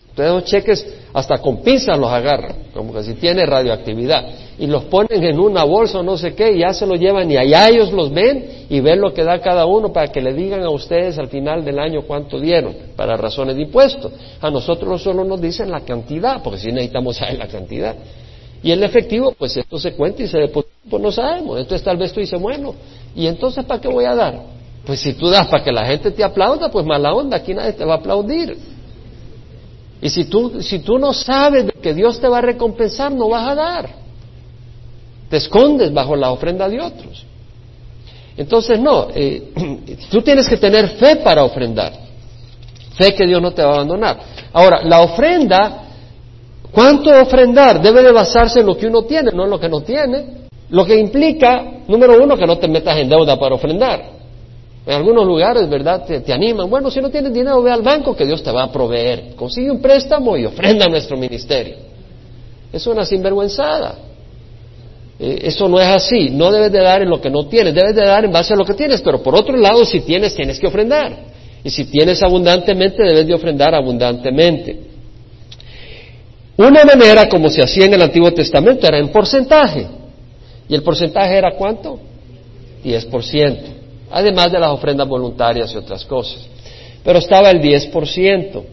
[0.09, 4.85] Entonces los cheques hasta con pinzas los agarran, como que si tiene radioactividad, y los
[4.85, 7.69] ponen en una bolsa o no sé qué, y ya se lo llevan y allá
[7.69, 10.71] ellos los ven y ven lo que da cada uno para que le digan a
[10.71, 14.11] ustedes al final del año cuánto dieron, para razones de impuestos.
[14.41, 17.95] A nosotros solo nos dicen la cantidad, porque si necesitamos saber la cantidad.
[18.61, 21.59] Y el efectivo, pues esto se cuenta y se deposita, pues no sabemos.
[21.59, 22.75] Entonces tal vez tú dices, bueno,
[23.15, 24.41] ¿y entonces para qué voy a dar?
[24.85, 27.73] Pues si tú das para que la gente te aplauda, pues mala onda, aquí nadie
[27.73, 28.57] te va a aplaudir.
[30.01, 33.47] Y si tú, si tú no sabes que Dios te va a recompensar, no vas
[33.47, 33.89] a dar.
[35.29, 37.25] Te escondes bajo la ofrenda de otros.
[38.37, 39.51] Entonces, no, eh,
[40.09, 41.91] tú tienes que tener fe para ofrendar.
[42.95, 44.19] Fe que Dios no te va a abandonar.
[44.53, 45.88] Ahora, la ofrenda,
[46.71, 47.81] ¿cuánto ofrendar?
[47.81, 50.39] Debe de basarse en lo que uno tiene, no en lo que no tiene.
[50.69, 54.19] Lo que implica, número uno, que no te metas en deuda para ofrendar.
[54.85, 56.05] En algunos lugares, ¿verdad?
[56.05, 56.69] Te, animan.
[56.69, 59.35] Bueno, si no tienes dinero, ve al banco que Dios te va a proveer.
[59.35, 61.75] Consigue un préstamo y ofrenda a nuestro ministerio.
[62.71, 63.95] Es una sinvergüenzada.
[65.19, 66.29] Eh, eso no es así.
[66.29, 67.73] No debes de dar en lo que no tienes.
[67.73, 69.01] Debes de dar en base a lo que tienes.
[69.01, 71.17] Pero por otro lado, si tienes, tienes que ofrendar.
[71.63, 74.88] Y si tienes abundantemente, debes de ofrendar abundantemente.
[76.59, 79.87] Una manera como se hacía en el Antiguo Testamento era en porcentaje.
[80.67, 81.99] ¿Y el porcentaje era cuánto?
[82.83, 83.79] 10%
[84.11, 86.47] además de las ofrendas voluntarias y otras cosas.
[87.03, 88.63] Pero estaba el 10%.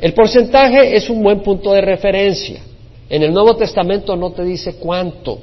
[0.00, 2.60] El porcentaje es un buen punto de referencia.
[3.08, 5.38] En el Nuevo Testamento no te dice cuánto.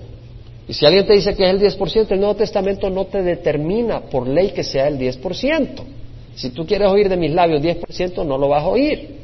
[0.68, 4.02] Y si alguien te dice que es el 10%, el Nuevo Testamento no te determina
[4.02, 5.68] por ley que sea el 10%.
[6.36, 9.22] Si tú quieres oír de mis labios 10%, no lo vas a oír.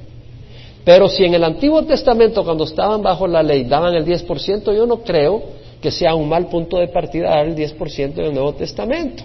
[0.88, 4.86] Pero si en el Antiguo Testamento, cuando estaban bajo la ley, daban el 10%, yo
[4.86, 5.44] no creo
[5.82, 9.22] que sea un mal punto de partida dar el 10% del Nuevo Testamento.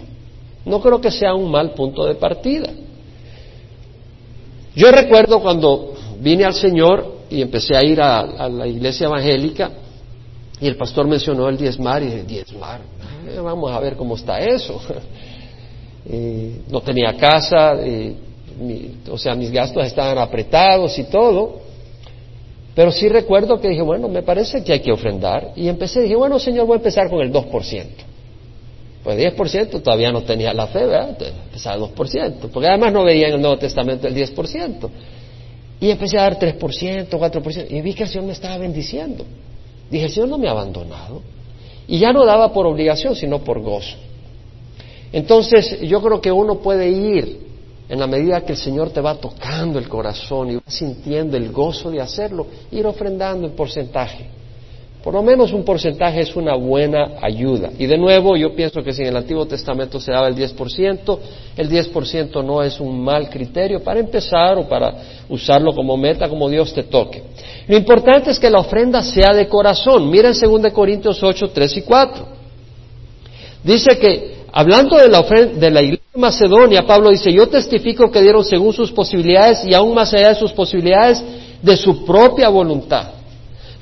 [0.65, 2.69] No creo que sea un mal punto de partida.
[4.75, 9.71] Yo recuerdo cuando vine al Señor y empecé a ir a, la iglesia evangélica
[10.59, 12.81] y el pastor mencionó el diezmar y dije, diezmar,
[13.25, 14.81] eh, vamos a ver cómo está eso.
[16.05, 18.13] Eh, no tenía casa, eh,
[19.09, 21.61] o sea, mis gastos estaban apretados y todo.
[22.75, 25.51] Pero sí recuerdo que dije, bueno, me parece que hay que ofrendar.
[25.55, 27.85] Y empecé, dije, bueno, Señor, voy a empezar con el 2%.
[29.03, 31.17] Pues 10% todavía no tenía la fe, ¿verdad?
[31.45, 34.89] Empezaba 2%, porque además no veía en el Nuevo Testamento el 10%.
[35.81, 39.25] Y empecé a dar 3%, 4%, y vi que el Señor me estaba bendiciendo.
[39.91, 41.21] Dije, el Señor no me ha abandonado.
[41.85, 43.97] Y ya no daba por obligación, sino por gozo.
[45.11, 47.39] Entonces, yo creo que uno puede ir
[47.89, 51.51] en la medida que el Señor te va tocando el corazón y va sintiendo el
[51.51, 54.29] gozo de hacerlo, ir ofrendando en porcentaje.
[55.03, 57.71] Por lo menos un porcentaje es una buena ayuda.
[57.77, 61.19] Y de nuevo, yo pienso que si en el Antiguo Testamento se daba el 10%,
[61.57, 64.93] el 10% no es un mal criterio para empezar o para
[65.27, 67.21] usarlo como meta, como Dios te toque.
[67.67, 70.09] Lo importante es que la ofrenda sea de corazón.
[70.09, 72.25] Mira en 2 Corintios 8, 3 y 4.
[73.61, 78.21] Dice que, hablando de la, de la iglesia de Macedonia, Pablo dice, yo testifico que
[78.21, 81.21] dieron según sus posibilidades y aún más allá de sus posibilidades,
[81.61, 83.07] de su propia voluntad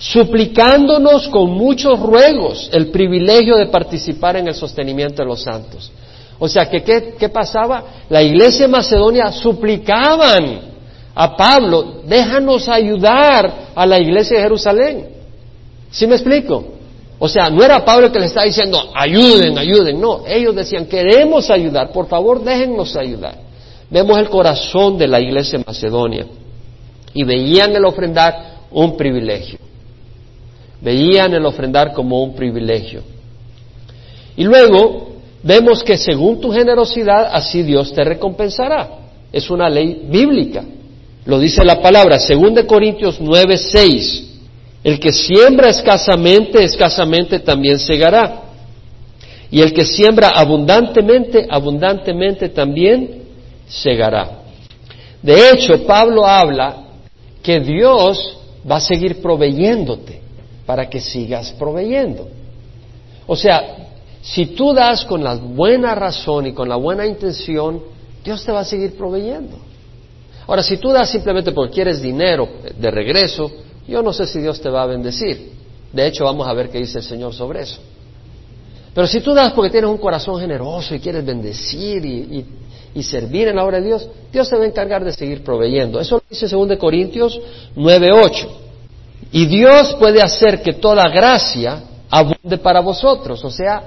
[0.02, 5.92] suplicándonos con muchos ruegos el privilegio de participar en el sostenimiento de los santos.
[6.40, 7.84] O sea, que ¿qué, pasaba?
[8.10, 10.72] La iglesia de Macedonia suplicaban
[11.14, 15.10] a Pablo, déjanos ayudar a la iglesia de Jerusalén.
[15.92, 16.66] ¿Sí me explico?
[17.24, 20.02] O sea, no era Pablo el que le estaba diciendo, ayuden, ayuden.
[20.02, 23.36] No, ellos decían, queremos ayudar, por favor déjennos ayudar.
[23.92, 26.26] Vemos el corazón de la iglesia de Macedonia
[27.14, 29.60] y veían el ofrendar un privilegio.
[30.82, 33.04] Veían el ofrendar como un privilegio.
[34.36, 38.98] Y luego vemos que según tu generosidad, así Dios te recompensará.
[39.32, 40.64] Es una ley bíblica.
[41.26, 44.31] Lo dice la palabra, 2 Corintios 9, 6.
[44.84, 48.44] El que siembra escasamente, escasamente también segará.
[49.52, 53.24] Y el que siembra abundantemente, abundantemente también
[53.68, 54.40] segará.
[55.22, 56.78] De hecho, Pablo habla
[57.44, 58.38] que Dios
[58.70, 60.22] va a seguir proveyéndote
[60.66, 62.28] para que sigas proveyendo.
[63.28, 63.90] O sea,
[64.22, 67.82] si tú das con la buena razón y con la buena intención,
[68.24, 69.58] Dios te va a seguir proveyendo.
[70.48, 73.52] Ahora, si tú das simplemente porque quieres dinero de regreso,
[73.88, 75.52] yo no sé si Dios te va a bendecir.
[75.92, 77.80] De hecho, vamos a ver qué dice el Señor sobre eso.
[78.94, 83.56] Pero si tú das porque tienes un corazón generoso y quieres bendecir y, servir en
[83.56, 86.00] la obra de Dios, Dios se va a encargar de seguir proveyendo.
[86.00, 87.40] Eso lo dice 2 Corintios
[87.76, 88.48] 9:8.
[89.32, 93.82] Y Dios puede hacer que toda gracia abunde para vosotros, o sea,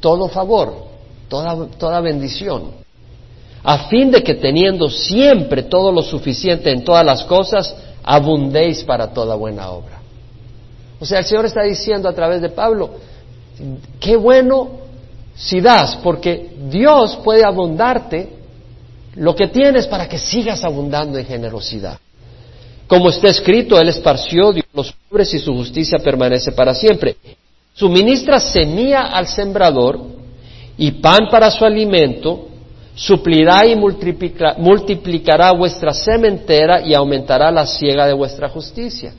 [0.00, 0.74] todo favor,
[1.28, 2.82] toda, toda bendición,
[3.62, 9.12] a fin de que teniendo siempre todo lo suficiente en todas las cosas, abundéis para
[9.12, 10.00] toda buena obra.
[11.00, 12.90] O sea, el Señor está diciendo a través de Pablo,
[13.98, 14.82] qué bueno
[15.34, 18.28] si das, porque Dios puede abundarte
[19.16, 21.98] lo que tienes para que sigas abundando en generosidad.
[22.86, 27.16] Como está escrito, Él esparció Dios los pobres y su justicia permanece para siempre.
[27.74, 30.00] Suministra semilla al sembrador
[30.76, 32.48] y pan para su alimento,
[32.94, 39.12] suplirá y multiplicará vuestra sementera y aumentará la siega de vuestra justicia.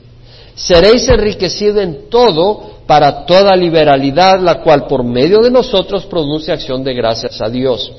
[0.54, 6.84] Seréis enriquecidos en todo para toda liberalidad, la cual por medio de nosotros produce acción
[6.84, 7.92] de gracias a Dios.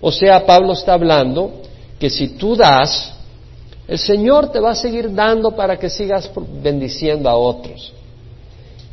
[0.00, 1.52] O sea, Pablo está hablando
[1.98, 3.12] que si tú das,
[3.86, 6.30] el Señor te va a seguir dando para que sigas
[6.62, 7.92] bendiciendo a otros.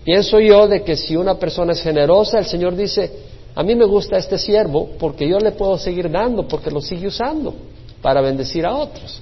[0.04, 3.12] Pienso yo de que si una persona es generosa, el Señor dice,
[3.54, 7.08] a mí me gusta este siervo porque yo le puedo seguir dando, porque lo sigue
[7.08, 7.54] usando
[8.02, 9.22] para bendecir a otros.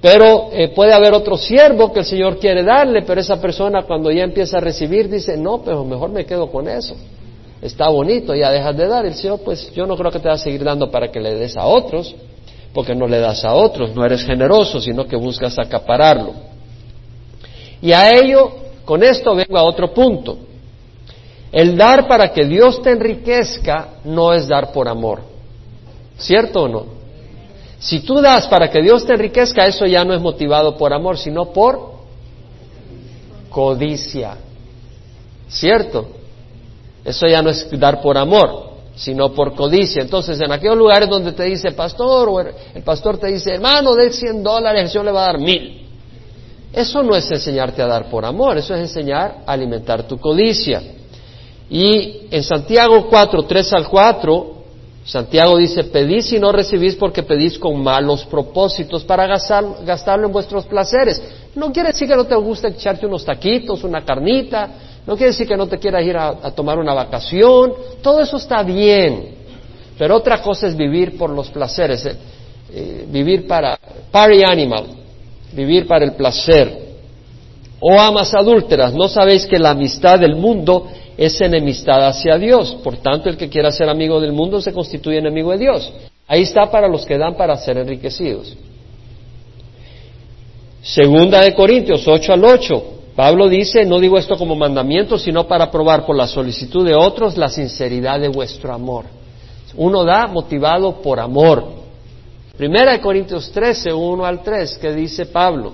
[0.00, 4.10] Pero eh, puede haber otro siervo que el Señor quiere darle, pero esa persona cuando
[4.10, 6.96] ya empieza a recibir dice, no, pero mejor me quedo con eso.
[7.62, 9.06] Está bonito, ya dejas de dar.
[9.06, 11.36] El Señor, pues yo no creo que te va a seguir dando para que le
[11.36, 12.12] des a otros,
[12.74, 16.32] porque no le das a otros, no eres generoso, sino que buscas acapararlo.
[17.80, 18.50] Y a ello,
[18.84, 20.36] con esto vengo a otro punto.
[21.52, 25.20] El dar para que Dios te enriquezca no es dar por amor.
[26.16, 26.86] ¿Cierto o no?
[27.78, 31.18] Si tú das para que Dios te enriquezca, eso ya no es motivado por amor,
[31.18, 31.92] sino por
[33.50, 34.36] codicia.
[35.48, 36.06] ¿Cierto?
[37.04, 40.00] Eso ya no es dar por amor, sino por codicia.
[40.00, 44.10] Entonces, en aquellos lugares donde te dice pastor, o el pastor te dice, hermano, de
[44.10, 45.90] 100 dólares, el Señor le va a dar mil.
[46.72, 50.80] Eso no es enseñarte a dar por amor, eso es enseñar a alimentar tu codicia.
[51.72, 54.46] Y en Santiago 4, 3 al 4,
[55.06, 60.66] Santiago dice, pedís y no recibís porque pedís con malos propósitos para gastarlo en vuestros
[60.66, 61.22] placeres.
[61.54, 64.68] No quiere decir que no te guste echarte unos taquitos, una carnita,
[65.06, 68.62] no quiere decir que no te quieras ir a, tomar una vacación, todo eso está
[68.62, 69.36] bien.
[69.96, 72.16] Pero otra cosa es vivir por los placeres, eh,
[72.70, 73.78] eh, vivir para
[74.10, 74.88] party animal,
[75.52, 76.92] vivir para el placer.
[77.80, 82.76] O amas adúlteras, ¿no sabéis que la amistad del mundo es enemistad hacia Dios.
[82.82, 85.92] Por tanto, el que quiera ser amigo del mundo se constituye enemigo de Dios.
[86.26, 88.56] Ahí está para los que dan para ser enriquecidos.
[90.82, 92.84] Segunda de Corintios 8 al 8.
[93.14, 97.36] Pablo dice, no digo esto como mandamiento, sino para probar por la solicitud de otros
[97.36, 99.04] la sinceridad de vuestro amor.
[99.76, 101.64] Uno da motivado por amor.
[102.56, 105.72] Primera de Corintios 13, 1 al 3, que dice Pablo,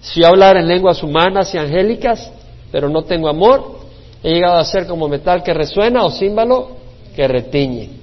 [0.00, 2.32] si hablar en lenguas humanas y angélicas,
[2.70, 3.79] pero no tengo amor,
[4.22, 6.68] he llegado a ser como metal que resuena o címbalo
[7.14, 8.00] que retiñe.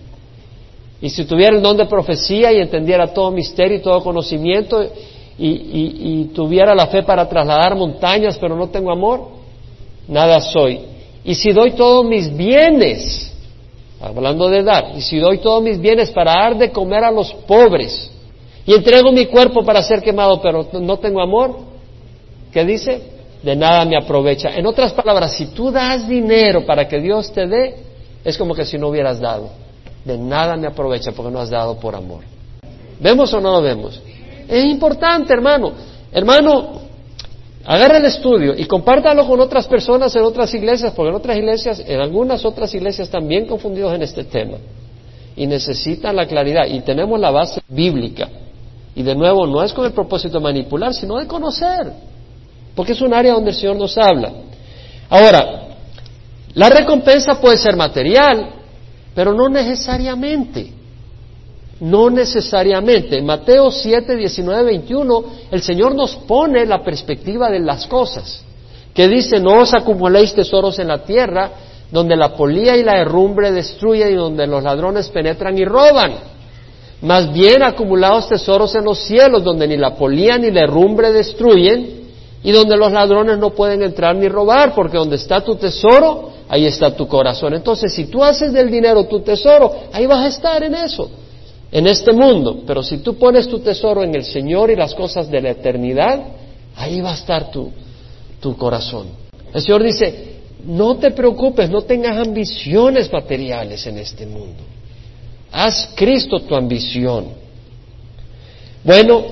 [1.02, 4.84] Y si tuviera el don de profecía y entendiera todo misterio y todo conocimiento
[5.38, 9.28] y, tuviera la fe para trasladar montañas, pero no tengo amor,
[10.08, 10.80] nada soy.
[11.24, 13.32] Y si doy todos mis bienes,
[14.02, 17.32] hablando de dar, y si doy todos mis bienes para dar de comer a los
[17.34, 18.12] pobres,
[18.66, 21.58] y entrego mi cuerpo para ser quemado, pero no tengo amor,
[22.52, 23.17] ¿qué dice?
[23.42, 24.50] De nada me aprovecha.
[24.56, 27.76] En otras palabras, si tú das dinero para que Dios te dé,
[28.24, 29.50] es como que si no hubieras dado.
[30.04, 32.24] De nada me aprovecha porque no has dado por amor.
[33.00, 34.02] ¿Vemos o no lo vemos?
[34.48, 35.72] Es importante, hermano.
[36.12, 36.82] Hermano,
[37.66, 41.84] agarra el estudio y compártalo con otras personas en otras iglesias, porque en otras iglesias,
[41.86, 44.58] en algunas otras iglesias están bien confundidos en este tema
[45.36, 46.66] y necesitan la claridad.
[46.68, 48.30] Y tenemos la base bíblica.
[48.96, 52.17] Y de nuevo, no es con el propósito de manipular, sino de conocer
[52.78, 54.32] porque es un área donde el Señor nos habla.
[55.10, 55.70] Ahora,
[56.54, 58.52] la recompensa puede ser material,
[59.16, 60.74] pero no necesariamente.
[61.80, 63.18] No necesariamente.
[63.18, 68.44] En Mateo 7, 19, 21, el Señor nos pone la perspectiva de las cosas,
[68.94, 71.50] que dice, no os acumuléis tesoros en la tierra,
[71.92, 76.12] donde la polía y la herrumbre destruyen y donde los ladrones penetran y roban.
[77.02, 82.06] Más bien acumulados tesoros en los cielos, donde ni la polía ni la herrumbre destruyen
[82.44, 86.66] y donde los ladrones no pueden entrar ni robar, porque donde está tu tesoro, ahí
[86.66, 87.54] está tu corazón.
[87.54, 91.10] Entonces, si tú haces del dinero tu tesoro, ahí vas a estar en eso
[91.72, 95.30] en este mundo, pero si tú pones tu tesoro en el Señor y las cosas
[95.30, 96.20] de la eternidad,
[96.76, 97.72] ahí va a estar tu,
[98.40, 99.08] tu corazón.
[99.54, 104.64] El Señor dice, no te preocupes, no tengas ambiciones materiales en este mundo.
[105.52, 107.26] Haz Cristo tu ambición.
[108.84, 109.26] Bueno,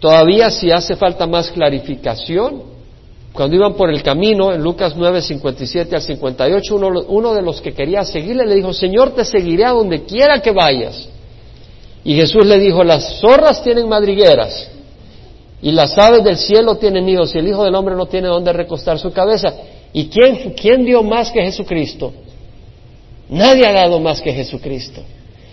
[0.00, 2.62] todavía si hace falta más clarificación,
[3.32, 7.60] cuando iban por el camino, en Lucas 9, 57 al 58, uno, uno de los
[7.60, 11.08] que quería seguirle le dijo, Señor, te seguiré a donde quiera que vayas.
[12.02, 14.70] Y Jesús le dijo, las zorras tienen madrigueras
[15.60, 18.52] y las aves del cielo tienen nidos y el Hijo del Hombre no tiene dónde
[18.52, 19.52] recostar su cabeza.
[19.92, 22.12] ¿Y quién, quién dio más que Jesucristo?
[23.28, 25.02] Nadie ha dado más que Jesucristo.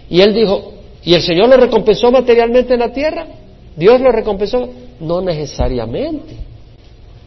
[0.09, 0.73] Y él dijo,
[1.03, 3.25] ¿y el Señor lo recompensó materialmente en la tierra?
[3.75, 4.69] ¿Dios lo recompensó?
[4.99, 6.35] No necesariamente.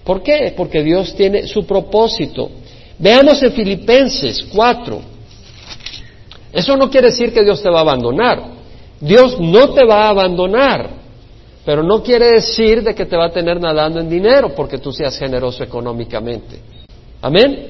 [0.05, 0.55] ¿Por qué?
[0.57, 2.51] Porque Dios tiene su propósito.
[2.99, 5.01] Veamos en Filipenses 4.
[6.53, 8.57] Eso no quiere decir que Dios te va a abandonar.
[9.01, 10.89] Dios no te va a abandonar,
[11.65, 14.93] pero no quiere decir de que te va a tener nadando en dinero porque tú
[14.93, 16.61] seas generoso económicamente.
[17.21, 17.67] ¿Amén?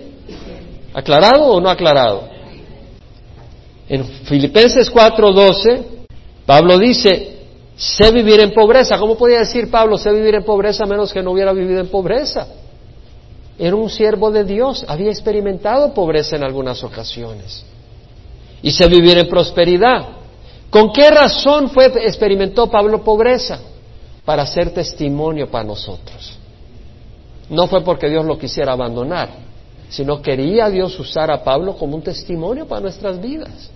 [0.94, 2.28] ¿Aclarado o no aclarado?
[3.88, 5.82] En Filipenses 4:12,
[6.44, 7.35] Pablo dice,
[7.76, 8.98] sé vivir en pobreza.
[8.98, 12.46] ¿Cómo podía decir Pablo, sé vivir en pobreza menos que no hubiera vivido en pobreza?
[13.58, 17.64] Era un siervo de Dios, había experimentado pobreza en algunas ocasiones.
[18.62, 20.06] Y sé vivir en prosperidad.
[20.70, 23.60] ¿Con qué razón fue, experimentó Pablo pobreza?
[24.24, 26.36] Para ser testimonio para nosotros.
[27.48, 29.28] No fue porque Dios lo quisiera abandonar,
[29.88, 33.70] sino quería Dios usar a Pablo como un testimonio para nuestras vidas.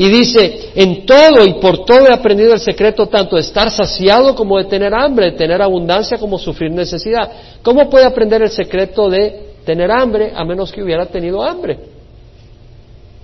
[0.00, 4.34] Y dice, en todo y por todo he aprendido el secreto tanto de estar saciado
[4.34, 7.30] como de tener hambre, de tener abundancia como sufrir necesidad.
[7.62, 11.78] ¿Cómo puede aprender el secreto de tener hambre a menos que hubiera tenido hambre?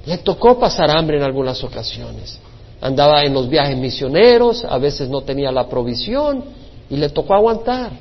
[0.05, 2.39] Le tocó pasar hambre en algunas ocasiones
[2.81, 6.45] andaba en los viajes misioneros, a veces no tenía la provisión
[6.91, 7.93] y le tocó aguantar.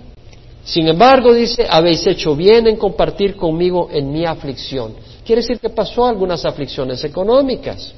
[0.63, 4.93] Sin embargo, dice, habéis hecho bien en compartir conmigo en mi aflicción.
[5.23, 7.93] Quiere decir que pasó algunas aflicciones económicas.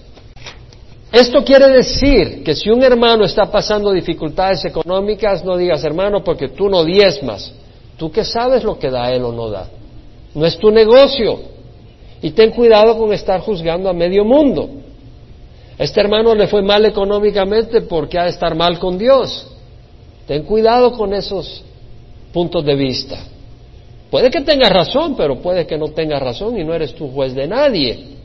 [1.12, 6.50] Esto quiere decir que si un hermano está pasando dificultades económicas, no digas hermano porque
[6.50, 7.54] tú no diezmas.
[7.98, 9.68] Tú que sabes lo que da él o no da.
[10.36, 11.40] No es tu negocio.
[12.22, 14.70] Y ten cuidado con estar juzgando a medio mundo
[15.78, 19.48] este hermano le fue mal económicamente porque ha de estar mal con Dios.
[20.26, 21.64] Ten cuidado con esos
[22.34, 23.18] puntos de vista.
[24.10, 27.36] Puede que tengas razón, pero puede que no tengas razón y no eres tu juez
[27.36, 28.17] de nadie.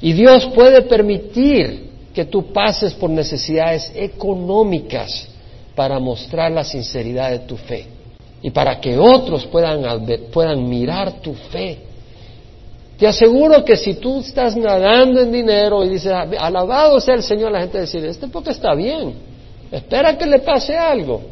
[0.00, 5.28] Y Dios puede permitir que tú pases por necesidades económicas
[5.74, 7.86] para mostrar la sinceridad de tu fe
[8.42, 9.82] y para que otros puedan,
[10.32, 11.78] puedan mirar tu fe.
[12.98, 17.52] Te aseguro que si tú estás nadando en dinero y dices, alabado sea el Señor,
[17.52, 19.14] la gente dice, este poco está bien,
[19.70, 21.22] espera que le pase algo,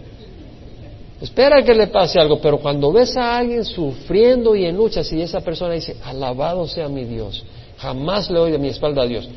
[1.21, 5.21] espera que le pase algo, pero cuando ves a alguien sufriendo y en lucha, si
[5.21, 7.45] esa persona dice, alabado sea mi Dios,
[7.79, 9.29] jamás le doy de mi espalda a Dios,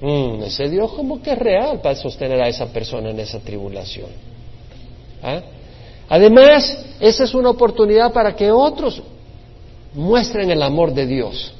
[0.00, 4.08] mm, ese Dios como que es real para sostener a esa persona en esa tribulación.
[5.22, 5.40] ¿Ah?
[6.08, 9.02] Además, esa es una oportunidad para que otros
[9.94, 11.52] muestren el amor de Dios.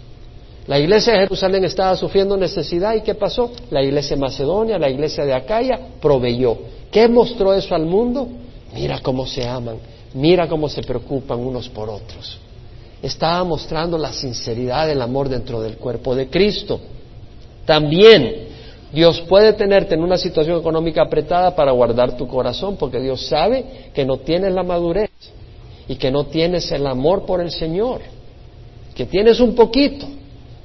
[0.66, 3.50] La iglesia de Jerusalén estaba sufriendo necesidad y ¿qué pasó?
[3.70, 6.56] La iglesia de Macedonia, la iglesia de Acaya proveyó.
[6.90, 8.28] ¿Qué mostró eso al mundo?
[8.74, 9.78] Mira cómo se aman,
[10.14, 12.38] mira cómo se preocupan unos por otros.
[13.02, 16.80] Estaba mostrando la sinceridad del amor dentro del cuerpo de Cristo.
[17.66, 18.48] También
[18.92, 23.90] Dios puede tenerte en una situación económica apretada para guardar tu corazón, porque Dios sabe
[23.92, 25.10] que no tienes la madurez
[25.88, 28.02] y que no tienes el amor por el Señor,
[28.94, 30.06] que tienes un poquito,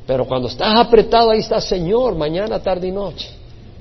[0.06, 3.30] pero cuando estás apretado, ahí está Señor, mañana, tarde y noche.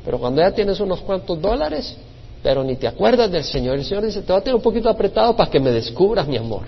[0.05, 1.97] Pero cuando ya tienes unos cuantos dólares,
[2.43, 4.89] pero ni te acuerdas del Señor, el Señor dice, te va a tener un poquito
[4.89, 6.63] apretado para que me descubras mi amor.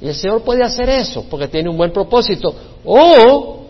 [0.00, 2.54] Y el Señor puede hacer eso porque tiene un buen propósito.
[2.84, 3.66] O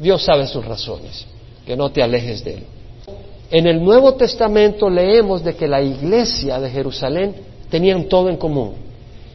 [0.00, 1.26] Dios sabe sus razones,
[1.66, 2.64] que no te alejes de Él.
[3.50, 7.34] En el Nuevo Testamento leemos de que la iglesia de Jerusalén
[7.70, 8.74] tenían todo en común.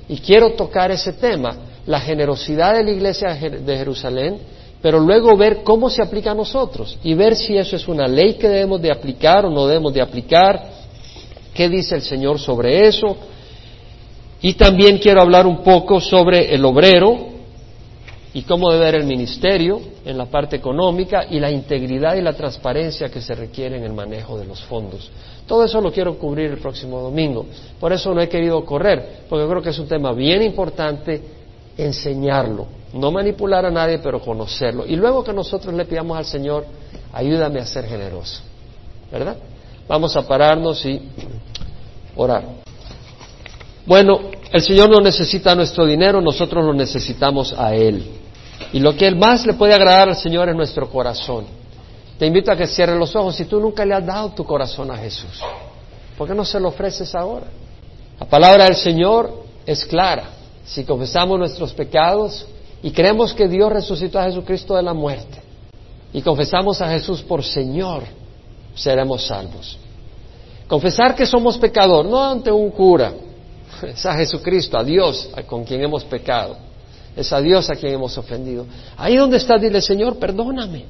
[0.09, 4.39] Y quiero tocar ese tema, la generosidad de la iglesia de Jerusalén
[4.81, 8.33] pero luego ver cómo se aplica a nosotros y ver si eso es una ley
[8.33, 10.59] que debemos de aplicar o no debemos de aplicar,
[11.53, 13.15] qué dice el Señor sobre eso.
[14.41, 17.29] Y también quiero hablar un poco sobre el obrero
[18.33, 22.33] y cómo debe ver el ministerio en la parte económica y la integridad y la
[22.33, 25.11] transparencia que se requiere en el manejo de los fondos.
[25.45, 27.45] Todo eso lo quiero cubrir el próximo domingo.
[27.79, 31.21] Por eso no he querido correr, porque creo que es un tema bien importante
[31.77, 34.85] enseñarlo, no manipular a nadie, pero conocerlo.
[34.85, 36.65] Y luego que nosotros le pidamos al Señor,
[37.13, 38.41] ayúdame a ser generoso,
[39.11, 39.35] ¿verdad?
[39.87, 41.01] Vamos a pararnos y
[42.15, 42.60] orar.
[43.85, 44.19] Bueno,
[44.51, 48.03] el Señor no necesita nuestro dinero, nosotros lo necesitamos a Él.
[48.73, 51.45] Y lo que más le puede agradar al Señor es nuestro corazón.
[52.19, 54.91] Te invito a que cierres los ojos si tú nunca le has dado tu corazón
[54.91, 55.41] a Jesús.
[56.17, 57.47] ¿Por qué no se lo ofreces ahora?
[58.19, 60.29] La palabra del Señor es clara.
[60.63, 62.45] Si confesamos nuestros pecados
[62.83, 65.41] y creemos que Dios resucitó a Jesucristo de la muerte
[66.13, 68.03] y confesamos a Jesús por Señor,
[68.75, 69.79] seremos salvos.
[70.67, 73.11] Confesar que somos pecador, no ante un cura,
[73.83, 76.57] es a Jesucristo, a Dios con quien hemos pecado,
[77.15, 78.65] es a Dios a quien hemos ofendido.
[78.97, 80.85] Ahí donde está, dile, Señor, perdóname.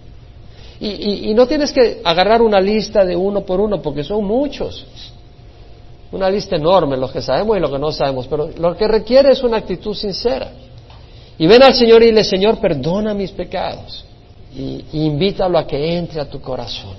[0.79, 4.83] Y, y, no tienes que agarrar una lista de uno por uno, porque son muchos.
[6.11, 9.29] Una lista enorme, los que sabemos y los que no sabemos, pero lo que requiere
[9.31, 10.51] es una actitud sincera.
[11.37, 14.05] Y ven al Señor y dile, Señor, perdona mis pecados.
[14.55, 16.95] Y, y invítalo a que entre a tu corazón,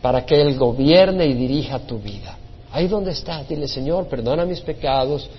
[0.00, 2.38] para que Él gobierne y dirija tu vida.
[2.74, 5.30] Ahí donde estás, dile, Señor, perdona mis pecados.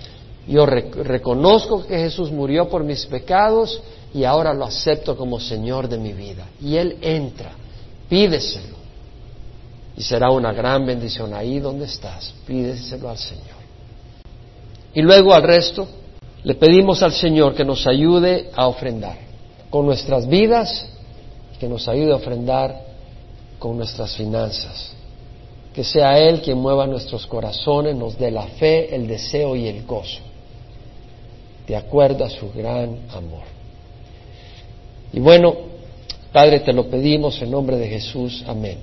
[0.48, 3.78] Yo reconozco que Jesús murió por mis pecados
[4.14, 6.46] y ahora lo acepto como Señor de mi vida.
[6.62, 7.50] Y Él entra,
[8.08, 8.76] pídeselo.
[9.98, 12.32] Y será una gran bendición ahí donde estás.
[12.46, 13.60] Pídeselo al Señor.
[14.94, 15.86] Y luego al resto,
[16.42, 19.18] le pedimos al Señor que nos ayude a ofrendar
[19.68, 20.88] con nuestras vidas,
[21.60, 22.80] que nos ayude a ofrendar
[23.58, 24.95] con nuestras finanzas
[25.76, 29.84] que sea Él quien mueva nuestros corazones, nos dé la fe, el deseo y el
[29.84, 30.20] gozo,
[31.68, 33.42] de acuerdo a su gran amor.
[35.12, 35.54] Y bueno,
[36.32, 38.42] Padre, te lo pedimos en nombre de Jesús.
[38.46, 38.78] Amén.